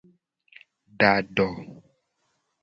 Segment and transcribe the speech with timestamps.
[0.99, 1.47] Da do.